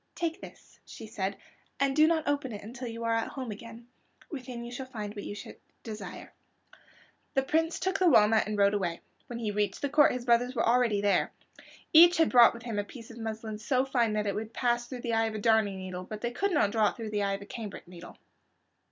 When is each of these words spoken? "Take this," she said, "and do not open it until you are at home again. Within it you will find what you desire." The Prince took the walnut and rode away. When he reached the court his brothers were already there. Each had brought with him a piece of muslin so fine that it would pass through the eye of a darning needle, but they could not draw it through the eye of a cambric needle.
"Take 0.15 0.41
this," 0.41 0.79
she 0.83 1.05
said, 1.05 1.37
"and 1.79 1.95
do 1.95 2.07
not 2.07 2.27
open 2.27 2.51
it 2.51 2.63
until 2.63 2.87
you 2.87 3.03
are 3.03 3.13
at 3.13 3.27
home 3.27 3.51
again. 3.51 3.87
Within 4.31 4.65
it 4.65 4.75
you 4.79 4.83
will 4.83 4.89
find 4.91 5.13
what 5.13 5.25
you 5.25 5.35
desire." 5.83 6.33
The 7.35 7.43
Prince 7.43 7.79
took 7.79 7.99
the 7.99 8.09
walnut 8.09 8.47
and 8.47 8.57
rode 8.57 8.73
away. 8.73 9.01
When 9.27 9.37
he 9.37 9.51
reached 9.51 9.83
the 9.83 9.89
court 9.89 10.11
his 10.13 10.25
brothers 10.25 10.55
were 10.55 10.65
already 10.67 11.01
there. 11.01 11.31
Each 11.93 12.17
had 12.17 12.31
brought 12.31 12.55
with 12.55 12.63
him 12.63 12.79
a 12.79 12.83
piece 12.83 13.11
of 13.11 13.19
muslin 13.19 13.59
so 13.59 13.85
fine 13.85 14.13
that 14.13 14.25
it 14.25 14.33
would 14.33 14.53
pass 14.55 14.87
through 14.87 15.01
the 15.01 15.13
eye 15.13 15.25
of 15.27 15.35
a 15.35 15.39
darning 15.39 15.77
needle, 15.77 16.03
but 16.03 16.21
they 16.21 16.31
could 16.31 16.51
not 16.51 16.71
draw 16.71 16.89
it 16.89 16.95
through 16.95 17.11
the 17.11 17.21
eye 17.21 17.33
of 17.33 17.43
a 17.43 17.45
cambric 17.45 17.87
needle. 17.87 18.17